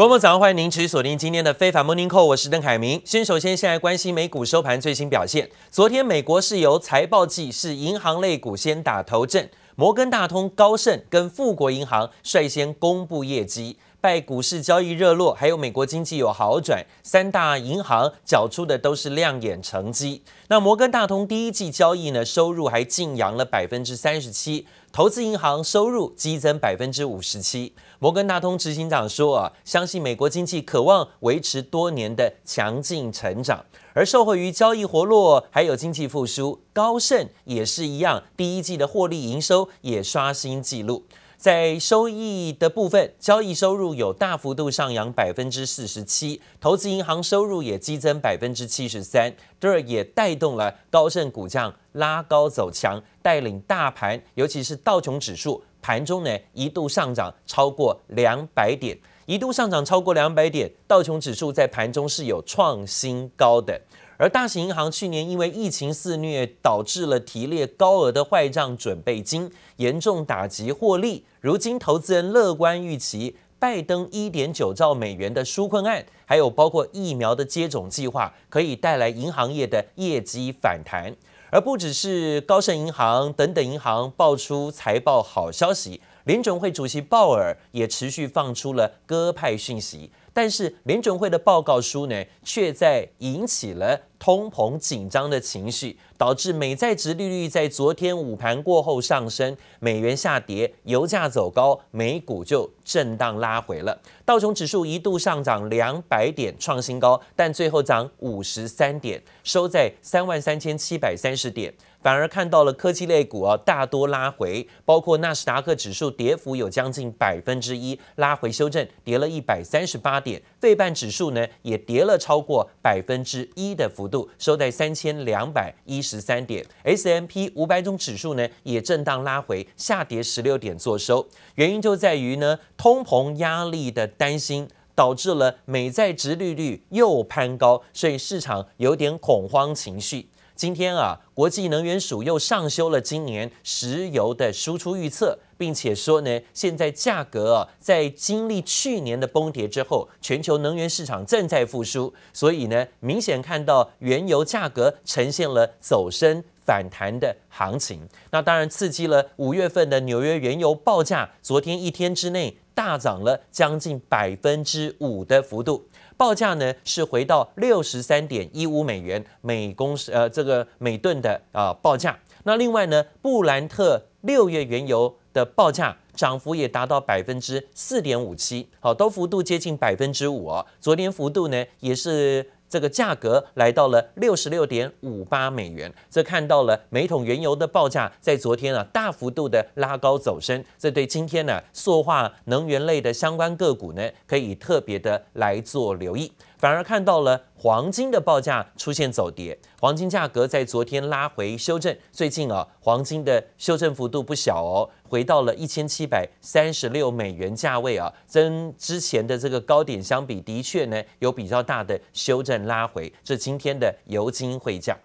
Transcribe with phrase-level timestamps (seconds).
[0.00, 3.02] 观众早上欢迎您持续锁定今天的非凡 Morning Call，我是邓凯明。
[3.04, 5.50] 先首先先来关心美股收盘最新表现。
[5.70, 13.76] 昨天美国是由财报季，是银行类股先打头阵，摩根大通、高盛跟富国银行率先公布业绩。
[14.00, 20.22] 拜股市交易热络，还有美国经济有好转，三大银行缴出的都是亮眼成绩。
[20.48, 27.74] 那摩根大通第一季交易呢，收入还劲扬了百分之三十七，投资银行收入激增百分之五十七。
[28.02, 41.04] 摩根大通执行长说啊，相信美国经济渴望维持多年的强劲成长，而受惠于交易活络，还有经济复苏，高盛也是一样，第一季的获利营收也刷新纪录。
[41.36, 63.80] 在收益的部分，交易收入有大幅度上扬百分之四十七，投资银行收入也激增百分之七十三，这也带动了高盛股价拉高走强，带领大盘，尤其是道琼指数盘中呢一度上涨超过两百点，一度上涨超过两百点，道琼指数在盘中是有创新高的。
[64.16, 71.24] 而大型银行去年因为疫情肆虐，导致了提列高额的坏账准备金，严重打击获利。
[71.40, 81.16] 如今投资人乐观预期，拜登一点九兆美元的纾困案，还有包括疫苗的接种计划，可以带来银行业的业绩反弹。
[81.50, 90.10] 而不只是高盛银行等等银行爆出财报好消息，联准会主席鲍尔也持续放出了鸽派讯息。
[90.32, 104.00] 但是联准会的报告书呢，却在引起了通膨紧张的情绪，导致美债值利率在昨天午盘过后上升，美元下跌，油价走高，美股就震荡拉回了。
[104.24, 111.72] 道琼指数一度上涨两百点创新高，但最后涨五十三点，收在三万三千七百三十点。
[112.02, 120.42] 反而看到了科技类股啊大多拉回，包括纳斯达克指数跌幅有将近百分之一，拉回修正，跌了一百三十八点。
[120.58, 126.64] 费半指数呢也跌了超过百分之一的幅度，收在三千两百一十三点。
[126.84, 131.26] S M P 五百种指数呢也震荡拉回，下跌十六点做收。
[131.56, 140.29] 原因就在于呢通膨压力的担心，导致了美债殖利率又攀高，所以市场有点恐慌情绪。
[140.60, 158.06] 今天啊，国际能源署又上修了今年石油的输出预测，并且说呢，现在价格啊，在经历去年的崩跌之后，全球能源市场正在复苏，所以呢，明显看到原油价格呈现了走升反弹的行情。
[158.30, 165.86] 那当然刺激了五月份的纽约原油报价，昨天一天之内大涨了将近百分之五的幅度。
[166.20, 172.18] 报价呢是回到六十三点一五美元每公，呃，这个每吨的啊报价。
[172.44, 180.66] 那另外呢，布兰特六月原油的报价涨幅也达到百分之四点五七，好，都幅度接近百分之五哦。
[180.78, 182.50] 昨天幅度呢也是。
[182.70, 196.30] 这个价格来到了六十六点五八美元，这看到了每桶原油的报价在昨天啊大幅度的拉高走升，这对今天呢塑化能源类的相关个股呢可以特别的来做留意。
[196.60, 213.10] 反而看到了黄金的报价出现走跌，黄金价格在昨天拉回修正，最近啊黄金的修正幅度不小哦，回到了一千七百三十六美元价位啊，跟之前的这个高点相比，的确呢有比较大的修正拉回。
[213.24, 214.98] 这今天的油金汇价。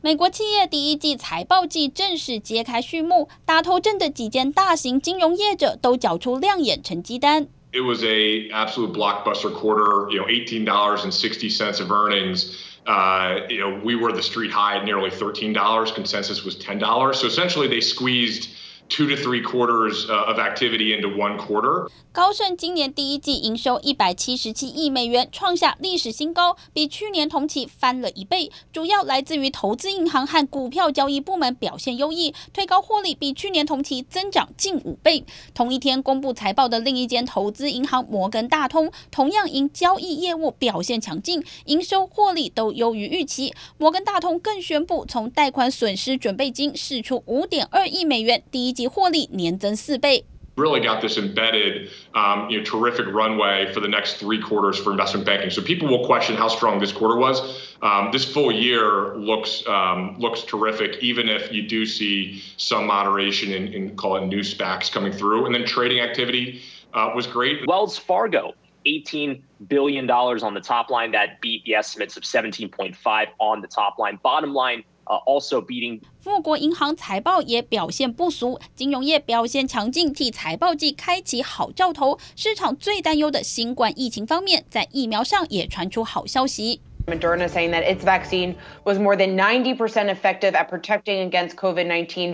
[0.00, 7.46] 美国企业第一季财报季正式揭开序幕，打头阵的几间大型金融业者都缴出亮眼成绩单。
[7.72, 12.56] It was a absolute blockbuster quarter, you know, eighteen dollars and sixty cents of earnings.
[12.86, 15.92] Uh, you know, we were the street high at nearly thirteen dollars.
[15.92, 17.20] Consensus was ten dollars.
[17.20, 18.50] So essentially, they squeezed
[18.90, 21.88] two to three quarters of activity into one quarter.
[22.12, 28.50] 高盛今年第一季营收一百七十七亿美元，创下历史新高，比去年同期翻了一倍。
[28.72, 35.24] 主要来自于投资银行和股票交易部门表现优异，推高获利比去年同期增长近五倍。
[35.54, 43.54] 同一天公布财报的另一间投资银行摩根大通，同样因交易业务表现强劲，营收获利都优于预期。
[43.78, 50.25] 摩根大通更宣布从贷款损失准备金释出五点二亿美元，第一 季获利年增四倍。
[50.57, 55.25] really got this embedded, um, you know, terrific runway for the next three quarters for investment
[55.25, 55.49] banking.
[55.49, 57.75] So people will question how strong this quarter was.
[57.81, 63.51] Um, this full year looks um, looks terrific, even if you do see some moderation
[63.51, 65.45] in, in call it new SPACs coming through.
[65.45, 66.61] And then trading activity
[66.93, 67.67] uh, was great.
[67.67, 68.53] Wells Fargo,
[68.85, 71.11] $18 billion on the top line.
[71.11, 74.19] That beat the estimates of 17.5 on the top line.
[74.23, 76.00] Bottom line, uh, also beating.
[76.18, 82.18] 富国银行财报也表现不俗，金融业表现强劲，替财报季开启好兆头。
[82.36, 86.80] 市场最担忧的新冠疫情方面，在疫苗上也传出好消息。
[87.10, 88.54] Moderna saying that its vaccine
[88.84, 92.32] was more than 90% effective at protecting against COVID-19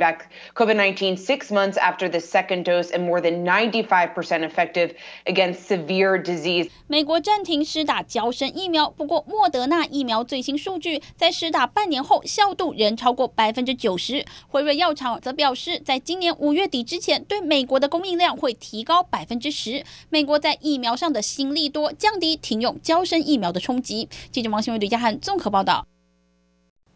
[0.54, 4.94] COVID-19 six months after the second dose and more than 95% effective
[5.24, 6.68] against severe disease.
[6.86, 14.26] 美国暂停施打娇生疫苗，不过莫德纳疫苗最新数据在施打半年后效度仍超过百分之九十。
[14.48, 19.82] 辉瑞药厂则表示，在今年五月底之前，对美国的供应量会提高百分之十。
[20.10, 24.10] 美国在疫苗上的新利多，降低停用娇生疫苗的冲击。
[24.30, 24.65] 记者王。
[24.66, 25.86] 新闻对家汉综合报道。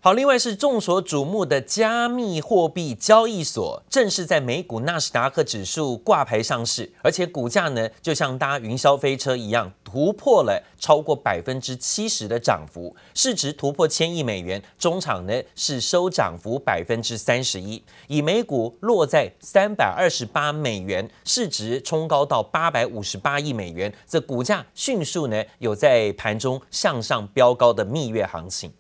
[0.03, 28.73] 好，另外是众所瞩目的加密货币交易所正式在美股纳斯达克指数挂牌上市，而且股价呢就像搭云霄飞车一样，突破了超过百分之七十的涨幅，市值突破千亿美元，中场呢是收涨幅百分之三十一，以每股落在三百二十八美元，市值冲高到八百五十八亿美元，这股价迅速呢有在盘中向上飙高的蜜月行情。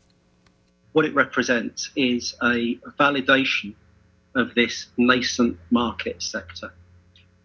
[0.92, 3.74] What it represents is a validation
[4.34, 6.72] of this nascent market sector.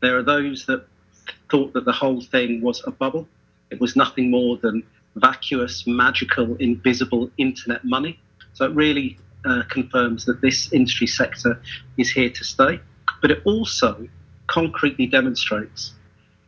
[0.02, 0.86] There are those that
[1.50, 3.28] thought that the whole thing was a bubble.
[3.72, 4.84] It was nothing more than
[5.16, 8.20] vacuous, magical, invisible internet money.
[8.54, 11.62] So it really uh, confirms that this industry sector
[11.98, 12.80] is here to stay.
[13.22, 14.08] But it also
[14.48, 15.94] concretely demonstrates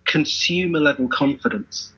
[0.05, 1.93] consumer level confidence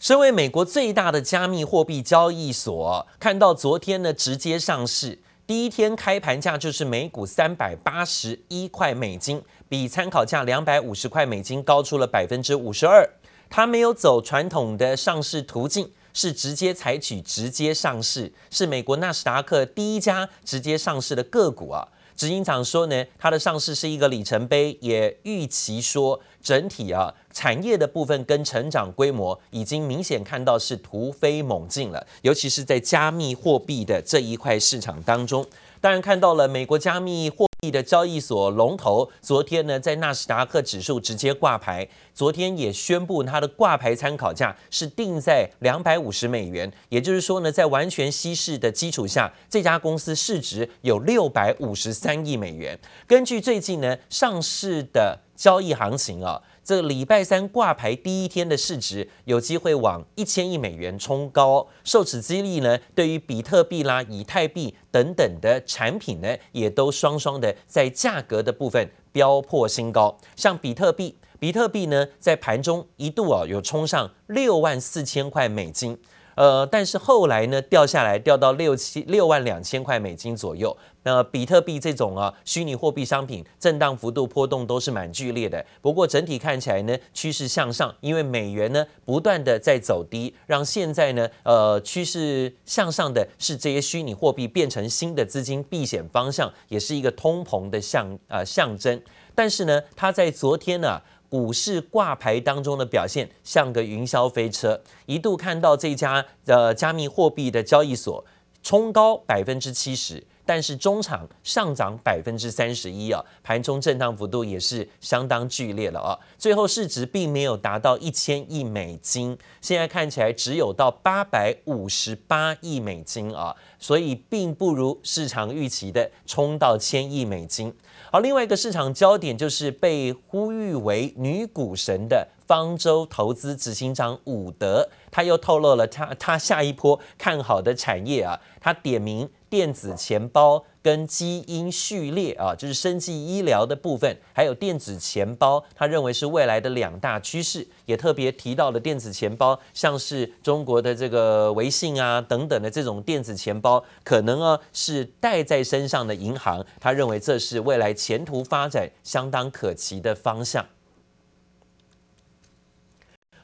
[0.00, 13.06] 身为美国最大的加密货币交易所，看到昨天呢直接上市，第一天开盘价就是每股三百八十一块美金，比参考价两百五十块美金高出了百分之五十二。
[13.50, 21.86] 它没有走传统的上市途径，是直接采取直接上市，是美国纳斯达克第一家直接上市的个股啊。
[22.16, 35.46] 执行长说呢，它的上市是一个里程碑，也预期说整体啊产业的部分跟成长规模已经明显看到是突飞猛进了，尤其是在加密货币的这一块市场当中，
[35.80, 52.78] 当然看到了美国加密货的交易所龙头昨天呢，在纳斯达克指数直接挂牌，昨天也宣布它的挂牌参考价是定在两百五十美元，也就是说呢，在完全稀释的基础下，这家公司市值有六百五十三亿美元。
[53.06, 56.40] 根据最近呢上市的交易行情啊。
[56.62, 70.16] 这礼拜三挂牌第一天的市值有机会往一千亿美元冲高，受此激励呢，对于比特币啦、以太币等等的产品呢，也都双双的在价格的部分飙破新高。
[70.36, 75.98] 像比特币，比特币呢在盘中一度啊有冲上六万四千块美金。
[76.40, 80.74] 呃，但是后来呢，掉下来，掉到六七六万两千块美金左右。
[81.02, 85.62] 那、比特币这种啊，虚拟货币商品，震荡幅度波动都是蛮剧烈的。
[85.82, 98.98] 不过整体看起来呢，趋势向上，因为美元呢不断的在走低，让现在呢，呃，趋势向上的是这些虚拟货币变成新的资金避险方向，也是一个通膨的象呃象征。
[99.34, 101.00] 但是呢，它在昨天呢、
[101.30, 108.22] 股市挂牌当中的表现像个云霄飞车，一度看到这家呃加密货币的交易所
[108.62, 127.72] 冲高百分之七十，但是中场上涨百分之三十一啊，盘中震荡幅度也是相当剧烈了啊，最后市值并没有达到一千亿美金，现在看起来只有到八百五十八亿美金啊，所以并不如市场预期的冲到千亿美金。
[128.12, 140.64] 好，另外一个市场焦点就是被呼吁为女股神的方舟投资执行长伍德，他又透露了他他下一波看好的产业啊，他点名电子钱包。
[140.82, 160.66] 跟基因序列啊，就是生技医疗的部分，还有电子钱包，他认为是未来的两大趋势，也特别提到了电子钱包，像是中国的这个微信啊等等的这种电子钱包，可能啊是带在身上的银行，他认为这是未来前途发展相当可期的方向。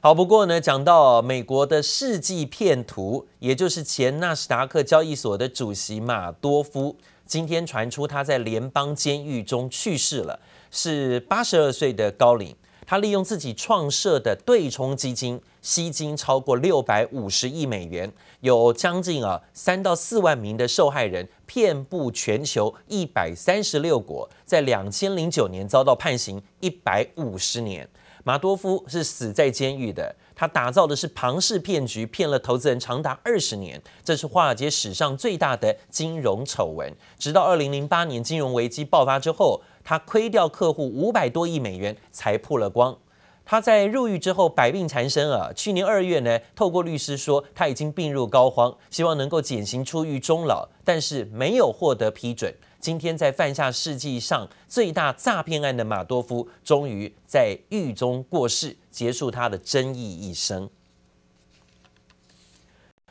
[0.01, 6.97] 好，不过呢，讲到美国的世纪骗徒，也就是前纳斯达克交易所的主席马多夫。
[7.27, 10.39] 今天传出他在联邦监狱中去世了，
[10.71, 12.55] 是八十二岁的高龄。
[12.89, 27.89] 他利用自己创设的对冲基金吸金超过六百五十亿美元，有将近啊三到四万名的受害人，遍布全球一百三十六国，在两千零九年遭到判刑一百五十年。
[28.27, 36.93] 马多夫是死在监狱的，他打造的是庞氏骗局，骗了投资人长达二十年，这是华尔街史上最大的金融丑闻。
[37.21, 42.99] 直到二零零八年金融危机爆发之后，他亏掉客户五百多亿美元才曝了光。
[43.45, 52.53] 他在入狱之后百病缠身啊，去年二月呢，透过律师说他已经病入膏肓，希望能够减刑出狱终老，但是没有获得批准。
[52.87, 60.71] 今天在犯下世纪上最大诈骗案的马多夫，终于在狱中过世，结束他的争议一生。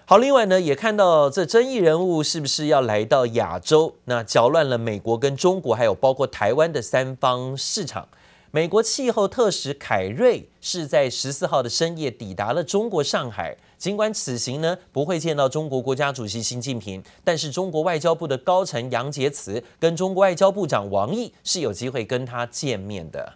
[0.05, 3.97] 好，另外呢，也看到这争议人物是不是要来到亚洲？
[4.05, 8.07] 那搅乱了美国跟中国，还有包括台湾的三方市场。
[8.51, 13.57] 美国气候特使凯瑞是在十四号的深夜抵达了中国上海。
[13.85, 23.33] 尽管此行呢不会见到中国国家主席习近平，但是中国外交部的高层杨洁篪跟中国外交部长王毅是有机会跟他见面的。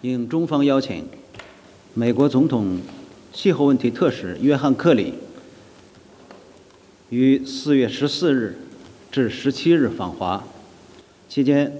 [0.00, 1.06] 应中方邀请，
[1.92, 2.80] 美国总统
[3.30, 5.12] 气候问题特使约翰·克里
[7.10, 8.58] 于四月十四日
[9.10, 10.42] 至十七日访华，
[11.28, 11.70] 期间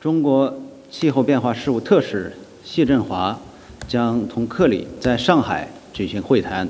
[0.00, 0.60] 中国。
[0.90, 3.38] 气候变化事务特使谢振华
[3.86, 6.68] 将同克里在上海举行会谈，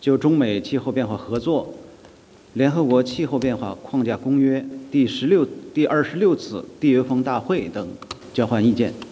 [0.00, 1.74] 就中美气候变化合作、
[2.54, 7.86] 联合国气候变化框架公约第十六、第二十六次缔约方大会等
[8.32, 9.09] 交换意见。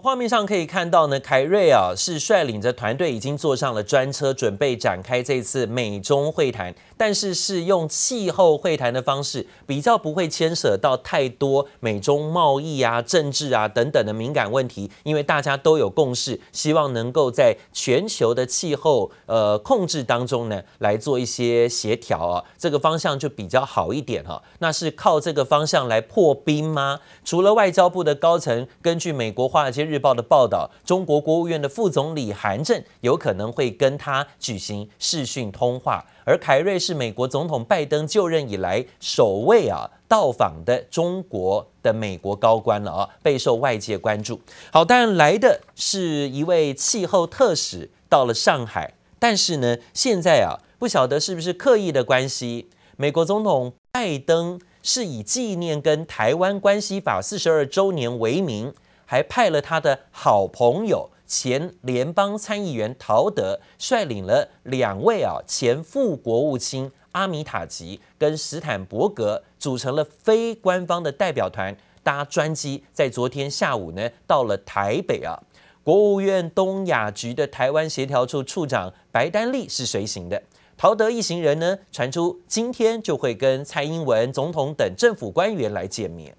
[0.00, 6.74] 画面上可以看到呢，凯瑞啊是率领着团队已经坐上了专车，准备展开这次美中会谈。
[6.96, 24.42] 但是是用气候会谈的方式，比较不会牵涉到太多美中贸易啊、政治啊等等的敏感问题，因为大家都有共识，希望能够在全球的气候呃控制当中呢来做一些协调啊，这个方向就比较好一点哈。
[24.60, 27.00] 那是靠这个方向来破冰吗？
[27.24, 36.04] 除了外交部的高层，根据美国《华尔街日报》的报道，中国国务院的副总理韩正有可能会跟他举行视讯通话。
[36.24, 44.40] 而凯瑞是美国总统拜登就任以来首位啊到访的中国的美国高官了啊，备受外界关注。
[44.70, 58.72] 好，当然来的是一位气候特使到了上海，但是呢，现在啊不晓得是不是刻意的关系，美国总统拜登是以纪念跟台湾关系法四十二周年为名，
[59.12, 61.10] 还派了他的好朋友。
[61.26, 75.38] 前联邦参议员陶德率领了两位啊前副国务卿阿米塔吉跟史坦伯格组成了非官方的代表团，搭专机在昨天下午呢到了台北啊。
[75.82, 80.42] 国务院东亚局的台湾协调处处长白丹利是随行的。
[80.78, 86.34] 陶德一行人呢传出今天就会跟蔡英文总统等政府官员来见面。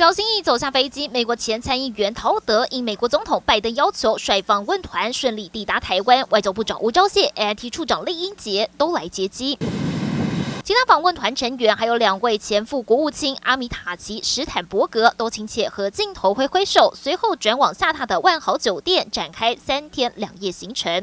[0.00, 6.24] 小心翼翼走下飞机，美国前参议员陶德应美国总统拜登要求，率访问团顺利抵达台湾。
[6.30, 9.58] 外交部长吴钊燮、AIT 处长酈英杰都来接机。
[10.64, 21.02] 其他访问团成员还有两位前副国务卿阿米塔奇、史坦伯格，都亲切和镜头挥挥手，随后转往下榻的万豪酒店，展开三天两夜行程。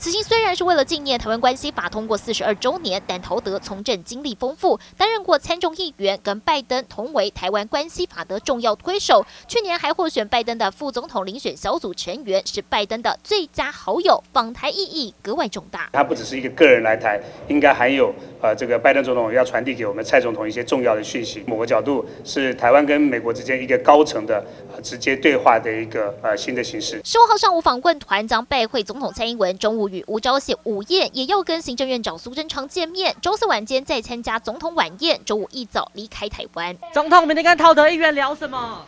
[0.00, 9.26] 此行虽然是为了纪念台湾关系法通过四十二周年，但陶德从政经历丰富，担任过参众议员，跟拜登同为台湾关系法的重要推手。
[9.46, 15.90] 去年还获选拜登的副总统遴选小组成员，是拜登的最佳好友，访台意义格外重大。
[15.92, 18.10] 他不只是一个个人来台，应该还有
[18.40, 21.44] 呃，这个拜登总统要传递给我们蔡总统一些重要的讯息。
[21.46, 24.42] 某个角度是台湾跟美国之间一个高层的
[24.74, 27.02] 呃直接对话的一个呃新的形式。
[27.04, 29.90] 十五号上午访问团将拜会总统蔡英文，中午。
[29.90, 33.12] 与吴钊燮午宴，也要跟行政院长苏贞昌见面。
[33.20, 36.76] 周四晚间再参加总统晚宴，周五一早离开台湾。
[36.92, 38.86] 总统明天跟陶德议员聊什么？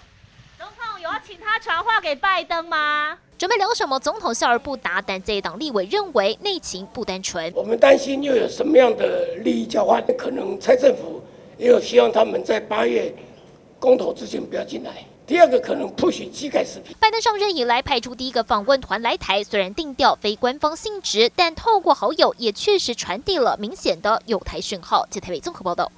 [0.57, 3.19] 总统有要请他传话给拜登吗？
[3.43, 3.99] 准备聊什么？
[3.99, 5.03] 总统笑而不答。
[5.05, 7.53] 但这一党立委认为内情不单纯。
[7.57, 10.01] 我们担心又有什么样的利益交换？
[10.17, 11.21] 可能蔡政府
[11.59, 13.13] 也有希望他们在八月
[13.81, 15.05] 公投之前不要进来。
[15.27, 16.95] 第二个可能 push 基改食品。
[17.01, 25.05] 拜登上任以来派出第一个访问团来台，虽然定调非官方性质，但透过好友也确实传递了明显的有台讯号。
[25.11, 25.91] 在台北综合报道。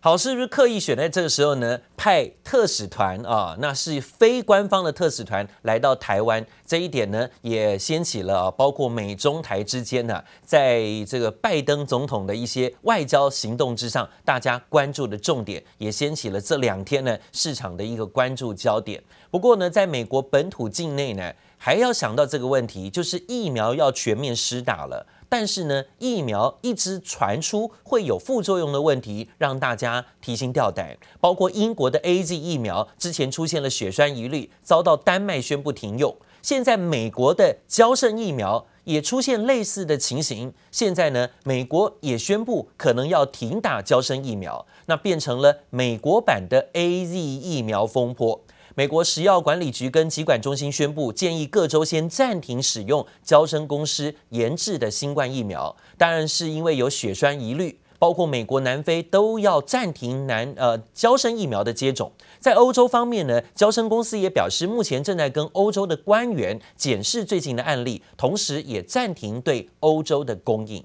[0.00, 1.80] 好，是不是刻意选在这个时候呢？
[1.96, 19.02] 派特使团啊，那是非官方的特使团来到台湾，这一点呢，也掀起了啊，包括美中台之间呢，在这个拜登总统的一些外交行动之上，大家关注的重点，也掀起了这两天呢市场的一个关注焦点。
[19.32, 25.04] 不过呢，在美国本土境内呢，还要想到这个问题，就是疫苗要全面施打了。
[25.28, 30.96] 但是呢，疫苗一直传出会有副作用的问题，让大家提心吊胆。
[31.20, 36.16] 包括英国的 AZ 疫苗之前出现了血栓疑虑，遭到丹麦宣布停用。
[36.40, 48.40] 现在美国的交生疫苗也出现类似的情形，现在呢，美国也宣布可能要停打交生疫苗，那变成了美国版的 AZ 疫苗风波。
[48.78, 57.80] 美国食药管理局跟疾管中心宣布，建议各州先暂停使用交生公司研制的新冠疫苗，当然是因为有血栓疑虑。
[57.98, 62.12] 包括美国、南非都要暂停南呃交生疫苗的接种。
[62.38, 70.84] 在欧洲方面呢，交生公司也表示，目前正在跟欧洲的官员检视最近的案例，同时也暂停对欧洲的供应。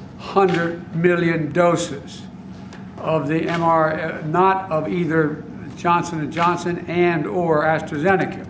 [0.20, 2.22] hundred million doses
[2.98, 5.44] of the MR, not of either
[5.76, 8.46] Johnson and Johnson and or AstraZeneca.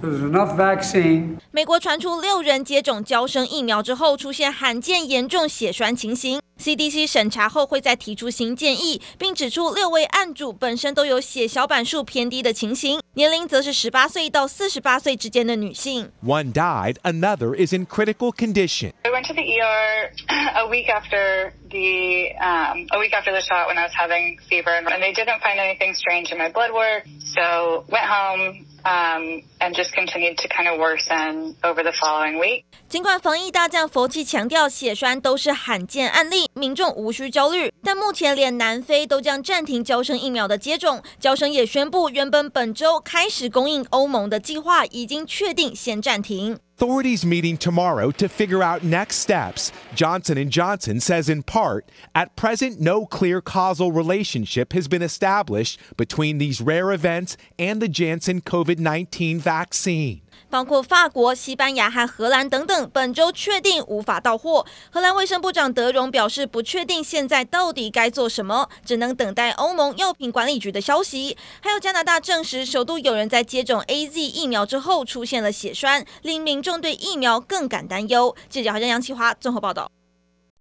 [0.00, 1.38] So there's enough vaccine.
[1.50, 6.40] 美国传出六人接种娇生疫苗之后出现罕见严重血栓情形。
[6.62, 16.10] CDC 审查后会再提出新建议，并指出六位案主本身都有血小板数偏低的情形，年龄则是十八岁到四十八岁之间的女性。
[16.24, 18.92] One died, another is in critical condition.
[19.04, 20.10] I went to the ER
[20.56, 24.70] a week after the um, a week after the shot when I was having fever,
[24.70, 27.04] and they didn't find anything strange in my blood work.
[27.34, 28.66] So went home.
[28.85, 32.65] Um, and just continued to kind of worsen over the following week.
[32.89, 41.01] 尽管防疫大将佛奇强调血栓都是罕见案例，民众无需焦虑，但目前连南非都将暂停交生疫苗的接种。
[41.17, 46.59] 交生也宣布，原本本周开始供应欧盟的计划已经确定先暂停。
[46.75, 49.71] Authorities meeting tomorrow to figure out next steps.
[49.93, 55.79] Johnson & Johnson says in part, at present, no clear causal relationship has been established
[55.97, 60.21] between these rare events and the Janssen COVID-19 vaccine.
[60.53, 64.67] 包括法国、西班牙和荷兰等等，本周确定无法到货。
[64.91, 71.35] 荷兰卫生部长德容表示，不确定现在到底该做什么，只能等待欧盟药品管理局的消息。
[71.59, 78.35] 还有加拿大证实，首都有人在接种 AZ 疫苗之后出现了血栓，令民众对疫苗更感担忧。
[78.47, 79.89] 记者好像杨启华综合报道。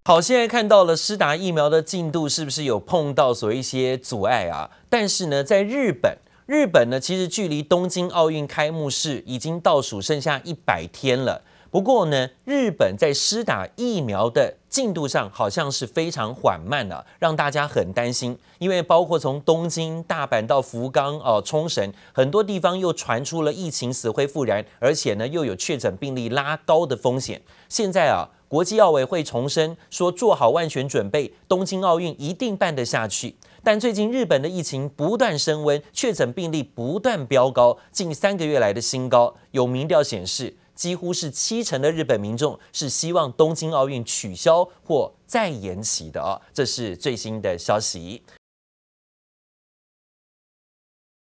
[0.07, 4.70] 好，现在看到了施打疫苗的进度是不是有碰到所一些阻碍啊？
[4.88, 6.16] 但是呢，在日本。
[6.46, 11.42] 日本呢，其实距离东京奥运开幕式已经倒数剩下一百天了。
[11.70, 18.37] 不过呢，日本在施打疫苗的进度上好像是非常缓慢的，让大家很担心。
[18.59, 27.40] 因为包括从东京、大阪到福冈、哦冲绳，很多地方又传出了疫情死灰复燃，而且呢又有确诊病例拉高的风险。
[27.70, 33.37] 现在啊，国际奥委会重申说，做好万全准备，东京奥运一定办得下去。
[33.64, 39.37] 但最近日本的疫情不断升温，确诊病例不断飙高，近三个月来的新高。
[39.53, 48.22] 有民调显示，几乎是七成的日本民众是希望东京奥运取消或再延期的啊，这是最新的消息。